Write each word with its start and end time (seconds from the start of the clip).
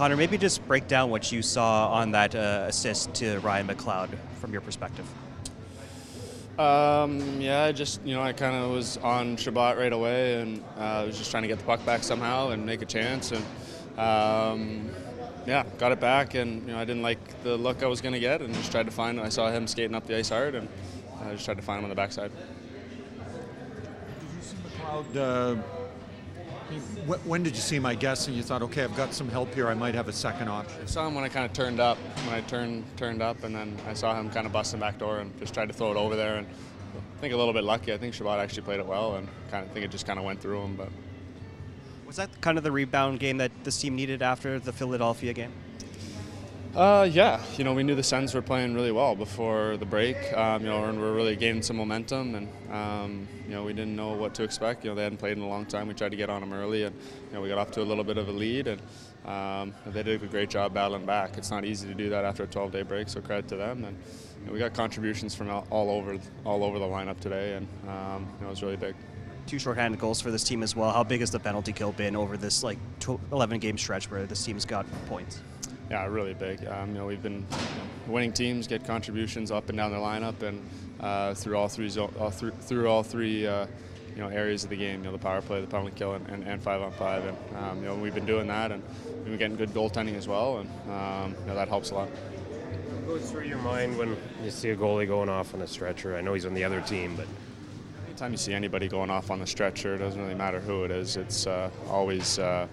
Connor, 0.00 0.16
maybe 0.16 0.38
just 0.38 0.66
break 0.66 0.88
down 0.88 1.10
what 1.10 1.30
you 1.30 1.42
saw 1.42 1.92
on 1.92 2.12
that 2.12 2.34
uh, 2.34 2.64
assist 2.68 3.12
to 3.12 3.38
Ryan 3.40 3.68
McLeod 3.68 4.08
from 4.36 4.50
your 4.50 4.62
perspective. 4.62 5.04
Um, 6.58 7.38
yeah, 7.38 7.64
I 7.64 7.72
just 7.72 8.02
you 8.02 8.14
know 8.14 8.22
I 8.22 8.32
kind 8.32 8.56
of 8.56 8.70
was 8.70 8.96
on 8.96 9.36
Chabot 9.36 9.76
right 9.76 9.92
away, 9.92 10.40
and 10.40 10.64
uh, 10.78 10.80
I 10.80 11.04
was 11.04 11.18
just 11.18 11.30
trying 11.30 11.42
to 11.42 11.48
get 11.48 11.58
the 11.58 11.66
puck 11.66 11.84
back 11.84 12.02
somehow 12.02 12.48
and 12.48 12.64
make 12.64 12.80
a 12.80 12.86
chance, 12.86 13.30
and 13.30 13.44
um, 13.98 14.88
yeah, 15.46 15.64
got 15.76 15.92
it 15.92 16.00
back, 16.00 16.32
and 16.32 16.66
you 16.66 16.72
know 16.72 16.78
I 16.78 16.86
didn't 16.86 17.02
like 17.02 17.42
the 17.42 17.58
look 17.58 17.82
I 17.82 17.86
was 17.86 18.00
going 18.00 18.14
to 18.14 18.20
get, 18.20 18.40
and 18.40 18.54
just 18.54 18.72
tried 18.72 18.86
to 18.86 18.92
find. 18.92 19.20
I 19.20 19.28
saw 19.28 19.50
him 19.50 19.66
skating 19.66 19.94
up 19.94 20.06
the 20.06 20.16
ice 20.16 20.30
hard, 20.30 20.54
and 20.54 20.66
I 21.22 21.32
just 21.32 21.44
tried 21.44 21.58
to 21.58 21.62
find 21.62 21.78
him 21.78 21.84
on 21.84 21.90
the 21.90 21.94
backside. 21.94 22.32
Did 22.32 24.30
you 24.34 24.40
see 24.40 24.56
McLeod? 24.66 25.58
Uh, 25.58 25.62
when 27.24 27.42
did 27.42 27.54
you 27.54 27.60
see 27.60 27.78
my 27.78 27.90
I 27.90 27.94
guess, 27.96 28.28
and 28.28 28.36
you 28.36 28.44
thought, 28.44 28.62
okay, 28.62 28.84
I've 28.84 28.96
got 28.96 29.12
some 29.12 29.28
help 29.28 29.52
here. 29.52 29.66
I 29.66 29.74
might 29.74 29.96
have 29.96 30.06
a 30.06 30.12
second 30.12 30.48
option. 30.48 30.80
I 30.80 30.86
saw 30.86 31.08
him 31.08 31.16
when 31.16 31.24
I 31.24 31.28
kind 31.28 31.44
of 31.44 31.52
turned 31.52 31.80
up. 31.80 31.98
When 32.24 32.36
I 32.36 32.40
turned 32.42 32.84
turned 32.96 33.20
up, 33.20 33.42
and 33.42 33.52
then 33.52 33.76
I 33.88 33.94
saw 33.94 34.14
him 34.14 34.30
kind 34.30 34.46
of 34.46 34.52
busting 34.52 34.78
back 34.78 34.96
door 34.98 35.18
and 35.18 35.36
just 35.40 35.52
tried 35.52 35.66
to 35.66 35.74
throw 35.74 35.90
it 35.90 35.96
over 35.96 36.14
there. 36.14 36.36
And 36.36 36.46
I 36.46 37.20
think 37.20 37.34
a 37.34 37.36
little 37.36 37.52
bit 37.52 37.64
lucky. 37.64 37.92
I 37.92 37.98
think 37.98 38.14
Chabot 38.14 38.38
actually 38.38 38.62
played 38.62 38.78
it 38.78 38.86
well, 38.86 39.16
and 39.16 39.26
kind 39.50 39.66
of 39.66 39.72
think 39.72 39.84
it 39.84 39.90
just 39.90 40.06
kind 40.06 40.20
of 40.20 40.24
went 40.24 40.40
through 40.40 40.60
him. 40.60 40.76
But 40.76 40.90
was 42.06 42.14
that 42.14 42.30
kind 42.40 42.58
of 42.58 42.62
the 42.62 42.70
rebound 42.70 43.18
game 43.18 43.38
that 43.38 43.50
this 43.64 43.80
team 43.80 43.96
needed 43.96 44.22
after 44.22 44.60
the 44.60 44.72
Philadelphia 44.72 45.32
game? 45.32 45.52
Uh, 46.74 47.08
yeah, 47.10 47.40
you 47.56 47.64
know, 47.64 47.74
we 47.74 47.82
knew 47.82 47.96
the 47.96 48.02
Sens 48.02 48.32
were 48.32 48.42
playing 48.42 48.74
really 48.74 48.92
well 48.92 49.16
before 49.16 49.76
the 49.78 49.84
break. 49.84 50.16
Um, 50.34 50.62
you 50.62 50.68
know, 50.68 50.84
and 50.84 51.00
we're 51.00 51.12
really 51.12 51.34
gaining 51.34 51.62
some 51.62 51.76
momentum, 51.76 52.36
and 52.36 52.48
um, 52.72 53.28
you 53.44 53.50
know, 53.50 53.64
we 53.64 53.72
didn't 53.72 53.96
know 53.96 54.12
what 54.12 54.34
to 54.34 54.44
expect. 54.44 54.84
You 54.84 54.90
know, 54.90 54.94
they 54.94 55.02
hadn't 55.02 55.18
played 55.18 55.36
in 55.36 55.42
a 55.42 55.48
long 55.48 55.66
time. 55.66 55.88
We 55.88 55.94
tried 55.94 56.12
to 56.12 56.16
get 56.16 56.30
on 56.30 56.40
them 56.40 56.52
early, 56.52 56.84
and 56.84 56.94
you 56.94 57.34
know, 57.34 57.40
we 57.40 57.48
got 57.48 57.58
off 57.58 57.72
to 57.72 57.82
a 57.82 57.82
little 57.82 58.04
bit 58.04 58.18
of 58.18 58.28
a 58.28 58.32
lead, 58.32 58.68
and 58.68 58.80
um, 59.26 59.74
they 59.86 60.04
did 60.04 60.22
a 60.22 60.26
great 60.28 60.48
job 60.48 60.72
battling 60.72 61.04
back. 61.04 61.36
It's 61.36 61.50
not 61.50 61.64
easy 61.64 61.88
to 61.88 61.94
do 61.94 62.08
that 62.10 62.24
after 62.24 62.44
a 62.44 62.46
12-day 62.46 62.82
break, 62.82 63.08
so 63.08 63.20
credit 63.20 63.48
to 63.48 63.56
them. 63.56 63.84
And 63.84 63.98
you 64.40 64.46
know, 64.46 64.52
we 64.52 64.60
got 64.60 64.72
contributions 64.72 65.34
from 65.34 65.50
all 65.50 65.90
over 65.90 66.20
all 66.44 66.62
over 66.62 66.78
the 66.78 66.84
lineup 66.84 67.18
today, 67.18 67.54
and 67.54 67.66
um, 67.88 68.28
you 68.38 68.42
know, 68.42 68.46
it 68.46 68.50
was 68.50 68.62
really 68.62 68.76
big 68.76 68.94
two 69.46 69.58
shorthanded 69.58 69.98
goals 69.98 70.20
for 70.20 70.30
this 70.30 70.44
team 70.44 70.62
as 70.62 70.76
well. 70.76 70.92
How 70.92 71.02
big 71.02 71.18
has 71.18 71.32
the 71.32 71.40
penalty 71.40 71.72
kill 71.72 71.90
been 71.90 72.14
over 72.14 72.36
this 72.36 72.62
like 72.62 72.78
11 73.32 73.58
game 73.58 73.76
stretch 73.76 74.08
where 74.08 74.24
this 74.24 74.44
team's 74.44 74.64
got 74.64 74.86
points? 75.06 75.40
Yeah, 75.90 76.06
really 76.06 76.34
big. 76.34 76.64
Um, 76.66 76.90
you 76.90 76.98
know, 76.98 77.06
we've 77.06 77.22
been 77.22 77.44
winning 78.06 78.32
teams 78.32 78.68
get 78.68 78.84
contributions 78.84 79.50
up 79.50 79.68
and 79.68 79.76
down 79.76 79.90
the 79.90 79.98
lineup, 79.98 80.40
and 80.42 80.64
uh, 81.00 81.34
through 81.34 81.56
all 81.56 81.68
three 81.68 81.90
all 81.98 82.30
through, 82.30 82.52
through 82.52 82.88
all 82.88 83.02
three 83.02 83.44
uh, 83.44 83.66
you 84.14 84.22
know 84.22 84.28
areas 84.28 84.62
of 84.62 84.70
the 84.70 84.76
game. 84.76 85.00
You 85.00 85.06
know, 85.06 85.12
the 85.12 85.18
power 85.18 85.42
play, 85.42 85.60
the 85.60 85.66
penalty 85.66 85.92
kill, 85.96 86.12
and, 86.14 86.28
and, 86.28 86.44
and 86.44 86.62
five 86.62 86.80
on 86.80 86.92
five. 86.92 87.24
And 87.24 87.36
um, 87.56 87.78
you 87.78 87.86
know, 87.86 87.96
we've 87.96 88.14
been 88.14 88.26
doing 88.26 88.46
that, 88.46 88.70
and 88.70 88.84
we've 89.16 89.24
been 89.24 89.38
getting 89.38 89.56
good 89.56 89.70
goaltending 89.70 90.14
as 90.14 90.28
well, 90.28 90.58
and 90.58 90.70
um, 90.90 91.34
you 91.40 91.46
know, 91.48 91.56
that 91.56 91.68
helps 91.68 91.90
a 91.90 91.94
lot. 91.94 92.08
What 92.08 93.18
goes 93.18 93.28
through 93.28 93.46
your 93.46 93.58
mind 93.58 93.98
when 93.98 94.16
you 94.44 94.50
see 94.52 94.70
a 94.70 94.76
goalie 94.76 95.08
going 95.08 95.28
off 95.28 95.54
on 95.54 95.62
a 95.62 95.66
stretcher? 95.66 96.16
I 96.16 96.20
know 96.20 96.34
he's 96.34 96.46
on 96.46 96.54
the 96.54 96.62
other 96.62 96.82
team, 96.82 97.16
but 97.16 97.26
anytime 98.06 98.30
you 98.30 98.38
see 98.38 98.52
anybody 98.52 98.86
going 98.86 99.10
off 99.10 99.32
on 99.32 99.40
the 99.40 99.46
stretcher, 99.46 99.96
it 99.96 99.98
doesn't 99.98 100.20
really 100.20 100.36
matter 100.36 100.60
who 100.60 100.84
it 100.84 100.92
is. 100.92 101.16
It's 101.16 101.48
uh, 101.48 101.68
always 101.88 102.38
uh, 102.38 102.68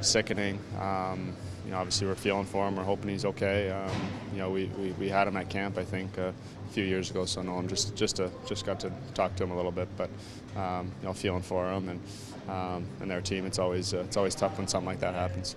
sickening. 0.00 0.58
Um, 0.80 1.34
you 1.64 1.70
know, 1.70 1.78
obviously 1.78 2.06
we're 2.06 2.14
feeling 2.14 2.44
for 2.44 2.68
him. 2.68 2.76
We're 2.76 2.84
hoping 2.84 3.10
he's 3.10 3.24
okay. 3.24 3.70
Um, 3.70 3.90
you 4.32 4.38
know, 4.38 4.50
we, 4.50 4.66
we, 4.78 4.92
we, 4.92 5.08
had 5.08 5.26
him 5.26 5.36
at 5.36 5.48
camp, 5.48 5.78
I 5.78 5.84
think, 5.84 6.18
uh, 6.18 6.32
a 6.68 6.72
few 6.72 6.84
years 6.84 7.10
ago. 7.10 7.24
So 7.24 7.40
no, 7.42 7.54
I'm 7.54 7.68
just 7.68 7.96
just 7.96 8.16
to, 8.16 8.30
just 8.46 8.66
got 8.66 8.80
to 8.80 8.92
talk 9.14 9.34
to 9.36 9.44
him 9.44 9.50
a 9.50 9.56
little 9.56 9.72
bit, 9.72 9.88
but 9.96 10.10
um, 10.56 10.92
you 11.00 11.08
know, 11.08 11.14
feeling 11.14 11.42
for 11.42 11.70
him 11.72 11.88
and 11.88 12.00
um, 12.48 12.86
and 13.00 13.10
their 13.10 13.22
team. 13.22 13.46
It's 13.46 13.58
always 13.58 13.94
uh, 13.94 13.98
it's 13.98 14.16
always 14.16 14.34
tough 14.34 14.58
when 14.58 14.68
something 14.68 14.86
like 14.86 15.00
that 15.00 15.14
happens. 15.14 15.56